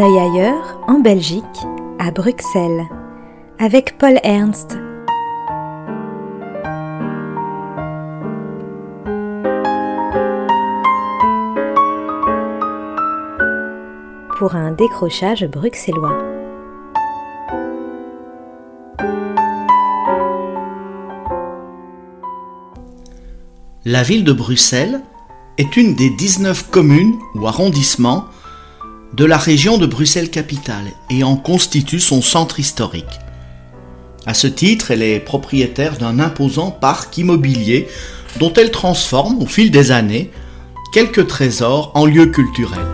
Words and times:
œil 0.00 0.18
ailleurs, 0.18 0.80
en 0.86 1.00
Belgique, 1.00 1.44
à 1.98 2.10
Bruxelles, 2.10 2.86
avec 3.58 3.98
Paul 3.98 4.20
Ernst. 4.22 4.78
Pour 14.38 14.54
un 14.54 14.70
décrochage 14.72 15.46
bruxellois. 15.46 16.16
La 23.84 24.02
ville 24.02 24.22
de 24.22 24.32
Bruxelles 24.32 25.00
est 25.56 25.76
une 25.76 25.94
des 25.94 26.10
19 26.10 26.70
communes 26.70 27.18
ou 27.34 27.48
arrondissements 27.48 28.26
de 29.14 29.24
la 29.24 29.38
région 29.38 29.78
de 29.78 29.86
Bruxelles-Capitale 29.86 30.86
et 31.10 31.24
en 31.24 31.36
constitue 31.36 32.00
son 32.00 32.22
centre 32.22 32.60
historique. 32.60 33.18
À 34.26 34.34
ce 34.34 34.46
titre, 34.46 34.90
elle 34.90 35.02
est 35.02 35.20
propriétaire 35.20 35.96
d'un 35.96 36.18
imposant 36.18 36.70
parc 36.70 37.16
immobilier 37.16 37.88
dont 38.38 38.52
elle 38.52 38.70
transforme 38.70 39.40
au 39.40 39.46
fil 39.46 39.70
des 39.70 39.90
années 39.90 40.30
quelques 40.92 41.26
trésors 41.26 41.92
en 41.94 42.04
lieux 42.04 42.26
culturels. 42.26 42.86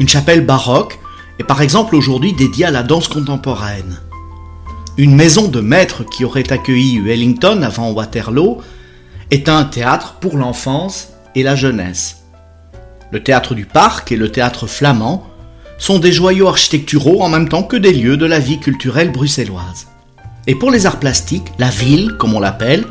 Une 0.00 0.08
chapelle 0.08 0.44
baroque 0.44 0.98
est 1.38 1.44
par 1.44 1.62
exemple 1.62 1.94
aujourd'hui 1.94 2.32
dédiée 2.32 2.66
à 2.66 2.70
la 2.70 2.82
danse 2.82 3.08
contemporaine. 3.08 4.00
Une 4.96 5.14
maison 5.14 5.48
de 5.48 5.60
maître 5.60 6.04
qui 6.04 6.24
aurait 6.24 6.52
accueilli 6.52 7.00
Wellington 7.00 7.62
avant 7.62 7.90
Waterloo 7.92 8.58
est 9.30 9.48
un 9.48 9.64
théâtre 9.64 10.16
pour 10.20 10.36
l'enfance 10.36 11.10
et 11.34 11.42
la 11.42 11.56
jeunesse. 11.56 12.23
Le 13.10 13.22
théâtre 13.22 13.54
du 13.54 13.66
parc 13.66 14.12
et 14.12 14.16
le 14.16 14.30
théâtre 14.30 14.66
flamand 14.66 15.26
sont 15.78 15.98
des 15.98 16.12
joyaux 16.12 16.48
architecturaux 16.48 17.22
en 17.22 17.28
même 17.28 17.48
temps 17.48 17.62
que 17.62 17.76
des 17.76 17.92
lieux 17.92 18.16
de 18.16 18.26
la 18.26 18.38
vie 18.38 18.58
culturelle 18.58 19.12
bruxelloise. 19.12 19.86
Et 20.46 20.54
pour 20.54 20.70
les 20.70 20.86
arts 20.86 21.00
plastiques, 21.00 21.52
la 21.58 21.70
ville, 21.70 22.12
comme 22.18 22.34
on 22.34 22.40
l'appelle, 22.40 22.84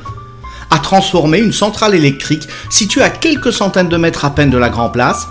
a 0.69 0.79
transformé 0.79 1.37
une 1.37 1.53
centrale 1.53 1.95
électrique 1.95 2.47
située 2.69 3.03
à 3.03 3.09
quelques 3.09 3.53
centaines 3.53 3.89
de 3.89 3.97
mètres 3.97 4.25
à 4.25 4.33
peine 4.33 4.49
de 4.49 4.57
la 4.57 4.69
Grand 4.69 4.89
Place 4.89 5.27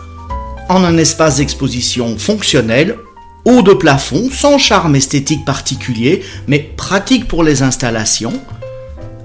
en 0.69 0.84
un 0.84 0.96
espace 0.98 1.36
d'exposition 1.36 2.17
fonctionnel, 2.17 2.96
haut 3.44 3.62
de 3.62 3.74
plafond, 3.74 4.28
sans 4.30 4.58
charme 4.58 4.94
esthétique 4.94 5.44
particulier, 5.44 6.22
mais 6.46 6.61
pratique 6.61 7.27
pour 7.27 7.42
les 7.42 7.62
installations, 7.62 8.41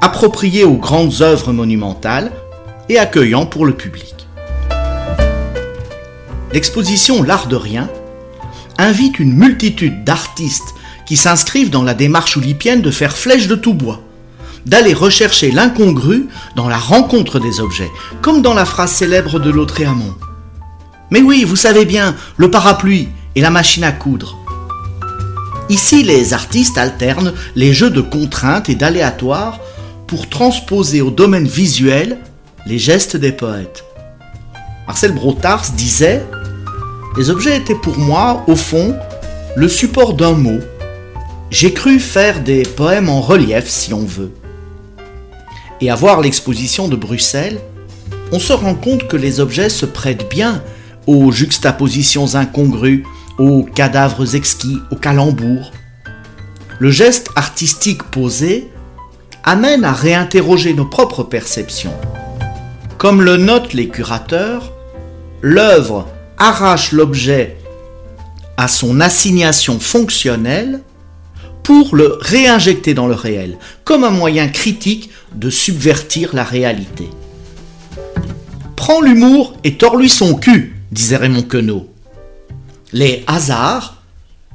approprié 0.01 0.63
aux 0.63 0.77
grandes 0.77 1.21
œuvres 1.21 1.53
monumentales 1.53 2.31
et 2.89 2.97
accueillant 2.97 3.45
pour 3.45 3.65
le 3.65 3.73
public. 3.73 4.16
L'exposition 6.53 7.23
L'Art 7.23 7.47
de 7.47 7.57
Rien 7.57 7.89
invite 8.77 9.19
une 9.19 9.33
multitude 9.33 10.03
d'artistes 10.05 10.73
qui 11.05 11.17
s'inscrivent 11.17 11.69
dans 11.69 11.83
la 11.83 11.93
démarche 11.93 12.37
oulipienne 12.37 12.81
de 12.81 12.91
faire 12.91 13.17
flèche 13.17 13.47
de 13.47 13.55
tout 13.55 13.73
bois, 13.73 14.01
d'aller 14.65 14.93
rechercher 14.93 15.51
l'incongru 15.51 16.27
dans 16.55 16.69
la 16.69 16.77
rencontre 16.77 17.39
des 17.39 17.59
objets, 17.59 17.91
comme 18.21 18.41
dans 18.41 18.53
la 18.53 18.65
phrase 18.65 18.91
célèbre 18.91 19.39
de 19.39 19.49
Lautréamont. 19.49 20.15
Mais 21.11 21.21
oui, 21.21 21.43
vous 21.43 21.55
savez 21.55 21.85
bien, 21.85 22.15
le 22.37 22.49
parapluie 22.51 23.09
et 23.35 23.41
la 23.41 23.49
machine 23.49 23.83
à 23.83 23.91
coudre. 23.91 24.37
Ici, 25.69 26.03
les 26.03 26.33
artistes 26.33 26.77
alternent 26.77 27.33
les 27.55 27.73
jeux 27.73 27.89
de 27.89 28.01
contraintes 28.01 28.69
et 28.69 28.75
d'aléatoires 28.75 29.59
pour 30.07 30.29
transposer 30.29 31.01
au 31.01 31.11
domaine 31.11 31.47
visuel 31.47 32.19
les 32.65 32.79
gestes 32.79 33.17
des 33.17 33.33
poètes. 33.33 33.86
Marcel 34.87 35.11
Brotars 35.11 35.71
disait 35.75 36.25
Les 37.17 37.29
objets 37.29 37.57
étaient 37.57 37.75
pour 37.75 37.99
moi, 37.99 38.45
au 38.47 38.55
fond, 38.55 38.95
le 39.57 39.67
support 39.67 40.13
d'un 40.13 40.31
mot. 40.31 40.59
J'ai 41.51 41.73
cru 41.73 41.99
faire 41.99 42.41
des 42.41 42.63
poèmes 42.63 43.09
en 43.09 43.19
relief, 43.19 43.67
si 43.67 43.93
on 43.93 44.05
veut. 44.05 44.31
Et 45.81 45.89
à 45.89 45.95
voir 45.95 46.21
l'exposition 46.21 46.87
de 46.87 46.95
Bruxelles, 46.95 47.59
on 48.31 48.39
se 48.39 48.53
rend 48.53 48.75
compte 48.75 49.07
que 49.07 49.17
les 49.17 49.41
objets 49.41 49.69
se 49.69 49.85
prêtent 49.85 50.29
bien 50.29 50.63
aux 51.05 51.31
juxtapositions 51.33 52.35
incongrues, 52.35 53.03
aux 53.37 53.63
cadavres 53.63 54.35
exquis, 54.35 54.79
aux 54.91 54.95
calembours. 54.95 55.71
Le 56.79 56.91
geste 56.91 57.29
artistique 57.35 58.03
posé 58.03 58.69
amène 59.43 59.83
à 59.83 59.91
réinterroger 59.91 60.73
nos 60.73 60.85
propres 60.85 61.23
perceptions. 61.23 61.93
Comme 62.97 63.21
le 63.21 63.37
notent 63.37 63.73
les 63.73 63.89
curateurs, 63.89 64.73
l'œuvre 65.41 66.07
arrache 66.37 66.91
l'objet 66.91 67.57
à 68.57 68.67
son 68.67 68.99
assignation 68.99 69.79
fonctionnelle 69.79 70.81
pour 71.63 71.95
le 71.95 72.17
réinjecter 72.21 72.93
dans 72.93 73.07
le 73.07 73.13
réel, 73.13 73.57
comme 73.83 74.03
un 74.03 74.09
moyen 74.09 74.47
critique 74.47 75.09
de 75.35 75.49
subvertir 75.49 76.33
la 76.33 76.43
réalité. 76.43 77.09
Prends 78.75 79.01
l'humour 79.01 79.53
et 79.63 79.75
tords-lui 79.75 80.09
son 80.09 80.35
cul, 80.35 80.81
disait 80.91 81.17
Raymond 81.17 81.43
Queneau. 81.43 81.89
Les 82.93 83.23
hasards, 83.27 84.01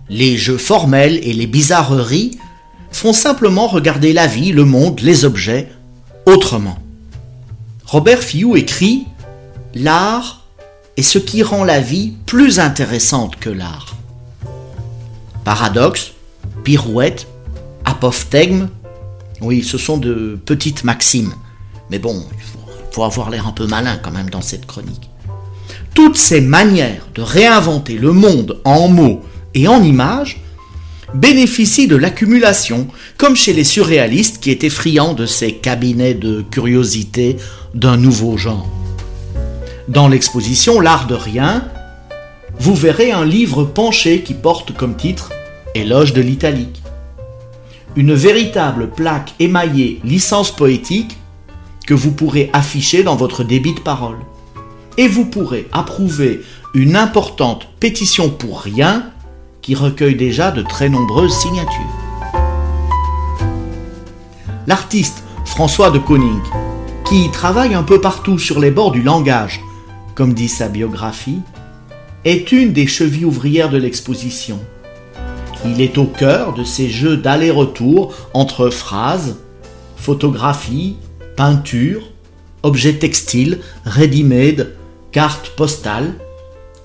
les 0.09 0.37
jeux 0.37 0.57
formels 0.57 1.21
et 1.23 1.33
les 1.33 1.47
bizarreries 1.47 2.39
font 2.91 3.13
simplement 3.13 3.67
regarder 3.67 4.13
la 4.13 4.27
vie, 4.27 4.53
le 4.53 4.65
monde, 4.65 5.01
les 5.01 5.25
objets 5.25 5.69
autrement. 6.27 6.79
Robert 7.85 8.21
Fillou 8.21 8.57
écrit 8.57 9.05
L'art 9.75 10.42
ce 11.03 11.19
qui 11.19 11.43
rend 11.43 11.65
la 11.65 11.81
vie 11.81 12.13
plus 12.27 12.59
intéressante 12.59 13.37
que 13.37 13.51
l'art. 13.51 13.97
Paradoxe, 15.45 16.13
pirouette, 16.65 17.27
apophthegme, 17.85 18.69
oui, 19.41 19.65
ce 19.65 19.79
sont 19.79 19.97
de 19.97 20.39
petites 20.45 20.85
maximes. 20.85 21.35
Mais 21.91 21.99
bon, 21.99 22.25
il 22.33 22.95
faut 22.95 23.05
avoir 23.05 23.31
l'air 23.31 23.47
un 23.47 23.53
peu 23.53 23.67
malin 23.67 23.99
quand 24.03 24.13
même 24.13 24.31
dans 24.31 24.41
cette 24.41 24.67
chronique. 24.67 25.11
Toutes 25.95 26.17
ces 26.17 26.41
manières 26.41 27.07
de 27.15 27.23
réinventer 27.23 27.99
le 27.99 28.13
monde 28.13 28.61
en 28.65 28.89
mots 28.89 29.21
et 29.55 29.69
en 29.69 29.83
images 29.83 30.41
bénéficient 31.15 31.89
de 31.89 31.97
l'accumulation, 31.97 32.87
comme 33.19 33.37
chez 33.37 33.53
les 33.53 33.65
surréalistes 33.65 34.41
qui 34.41 34.51
étaient 34.51 34.71
friands 34.71 35.13
de 35.13 35.27
ces 35.27 35.55
cabinets 35.55 36.15
de 36.15 36.43
curiosité 36.51 37.37
d'un 37.75 37.97
nouveau 37.97 38.37
genre. 38.39 38.69
Dans 39.89 40.07
l'exposition 40.07 40.81
L'art 40.81 41.09
de 41.09 41.17
rien, 41.17 41.65
vous 42.61 42.75
verrez 42.75 43.11
un 43.11 43.25
livre 43.25 43.65
penché 43.65 44.23
qui 44.23 44.33
porte 44.33 44.73
comme 44.73 44.97
titre 44.97 45.31
Éloge 45.75 46.13
de 46.13 46.23
l'italique. 46.23 46.83
Une 47.97 48.15
véritable 48.15 48.91
plaque 48.91 49.35
émaillée 49.41 50.01
licence 50.05 50.55
poétique 50.55 51.19
que 51.85 51.95
vous 51.95 52.13
pourrez 52.13 52.49
afficher 52.53 53.03
dans 53.03 53.17
votre 53.17 53.43
débit 53.43 53.75
de 53.75 53.81
parole. 53.81 54.19
Et 54.99 55.09
vous 55.09 55.25
pourrez 55.25 55.69
approuver 55.73 56.43
une 56.75 56.97
importante 56.97 57.67
pétition 57.81 58.31
pour 58.31 58.61
rien 58.61 59.11
qui 59.63 59.75
recueille 59.75 60.15
déjà 60.15 60.53
de 60.53 60.63
très 60.63 60.91
nombreuses 60.91 61.37
signatures. 61.37 61.99
L'artiste 64.69 65.25
François 65.45 65.91
de 65.91 65.99
Koning, 65.99 66.41
qui 67.05 67.31
travaille 67.33 67.75
un 67.75 67.83
peu 67.83 68.01
partout 68.01 68.39
sur 68.39 68.61
les 68.61 68.71
bords 68.71 68.93
du 68.93 69.03
langage, 69.03 69.61
comme 70.15 70.35
dit 70.35 70.49
sa 70.49 70.69
biographie, 70.69 71.41
est 72.25 72.53
une 72.53 72.73
des 72.73 72.87
chevilles 72.87 73.25
ouvrières 73.25 73.71
de 73.71 73.79
l'exposition. 73.79 74.61
Il 75.65 75.81
est 75.81 75.99
au 75.99 76.07
cœur 76.07 76.55
de 76.55 76.65
ces 76.65 76.89
jeux 76.89 77.17
d'aller-retour 77.17 78.15
entre 78.35 78.69
phrases, 78.69 79.37
photographies, 79.97 80.97
peintures, 81.37 82.11
objets 82.63 82.95
textiles, 82.95 83.61
ready-made, 83.85 84.75
cartes 85.13 85.51
postales, 85.57 86.15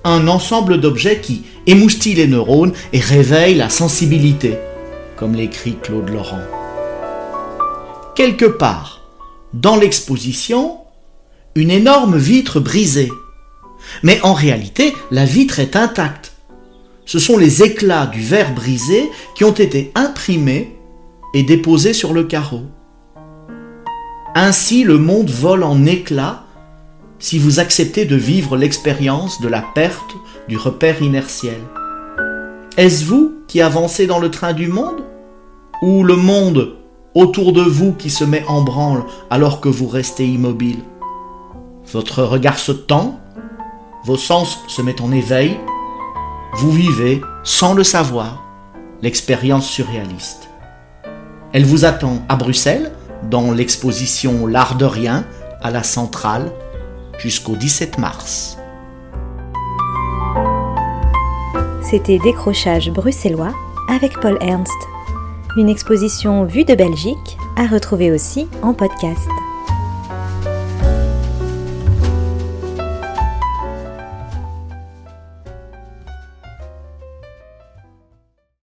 un 0.04 0.28
ensemble 0.28 0.80
d'objets 0.80 1.20
qui 1.20 1.42
émoustillent 1.66 2.14
les 2.14 2.26
neurones 2.26 2.72
et 2.92 3.00
réveillent 3.00 3.56
la 3.56 3.70
sensibilité, 3.70 4.56
comme 5.16 5.34
l'écrit 5.34 5.76
Claude 5.82 6.08
Laurent. 6.08 6.38
Quelque 8.14 8.46
part, 8.46 9.02
dans 9.52 9.76
l'exposition, 9.76 10.78
une 11.58 11.70
énorme 11.70 12.16
vitre 12.16 12.60
brisée 12.60 13.10
mais 14.02 14.20
en 14.22 14.32
réalité, 14.32 14.94
la 15.10 15.24
vitre 15.24 15.60
est 15.60 15.76
intacte. 15.76 16.32
Ce 17.04 17.18
sont 17.18 17.38
les 17.38 17.62
éclats 17.62 18.06
du 18.06 18.20
verre 18.20 18.54
brisé 18.54 19.10
qui 19.34 19.44
ont 19.44 19.52
été 19.52 19.92
imprimés 19.94 20.76
et 21.34 21.42
déposés 21.42 21.94
sur 21.94 22.12
le 22.12 22.24
carreau. 22.24 22.62
Ainsi, 24.34 24.84
le 24.84 24.98
monde 24.98 25.30
vole 25.30 25.62
en 25.62 25.86
éclats 25.86 26.44
si 27.18 27.38
vous 27.38 27.58
acceptez 27.58 28.04
de 28.04 28.14
vivre 28.14 28.56
l'expérience 28.56 29.40
de 29.40 29.48
la 29.48 29.64
perte 29.74 30.14
du 30.48 30.56
repère 30.56 31.02
inertiel. 31.02 31.58
Est-ce 32.76 33.04
vous 33.04 33.32
qui 33.48 33.60
avancez 33.60 34.06
dans 34.06 34.20
le 34.20 34.30
train 34.30 34.52
du 34.52 34.68
monde 34.68 35.02
Ou 35.82 36.04
le 36.04 36.14
monde 36.14 36.76
autour 37.14 37.52
de 37.52 37.62
vous 37.62 37.92
qui 37.92 38.10
se 38.10 38.22
met 38.22 38.44
en 38.46 38.62
branle 38.62 39.02
alors 39.30 39.60
que 39.60 39.68
vous 39.68 39.88
restez 39.88 40.26
immobile? 40.26 40.78
Votre 41.92 42.22
regard 42.22 42.58
se 42.58 42.72
tend 42.72 43.20
vos 44.04 44.16
sens 44.16 44.60
se 44.68 44.80
mettent 44.80 45.00
en 45.00 45.12
éveil, 45.12 45.58
vous 46.54 46.70
vivez, 46.70 47.20
sans 47.44 47.74
le 47.74 47.84
savoir, 47.84 48.42
l'expérience 49.02 49.66
surréaliste. 49.66 50.48
Elle 51.52 51.64
vous 51.64 51.84
attend 51.84 52.22
à 52.28 52.36
Bruxelles, 52.36 52.92
dans 53.28 53.52
l'exposition 53.52 54.46
L'Art 54.46 54.76
de 54.76 54.84
Rien, 54.84 55.24
à 55.60 55.70
la 55.70 55.82
Centrale, 55.82 56.52
jusqu'au 57.18 57.56
17 57.56 57.98
mars. 57.98 58.56
C'était 61.82 62.18
Décrochage 62.18 62.90
bruxellois 62.90 63.52
avec 63.88 64.18
Paul 64.20 64.38
Ernst. 64.40 64.72
Une 65.56 65.68
exposition 65.68 66.44
vue 66.44 66.64
de 66.64 66.74
Belgique 66.74 67.36
à 67.56 67.66
retrouver 67.66 68.12
aussi 68.12 68.46
en 68.62 68.72
podcast. 68.72 69.28